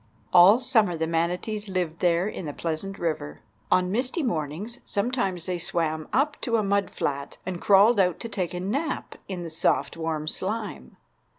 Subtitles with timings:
[0.33, 3.41] All summer the manatees lived there in the pleasant river.
[3.71, 8.27] On misty mornings sometimes they swam up to a mud flat, and crawled out to
[8.27, 10.97] take a nap in the soft warm slime.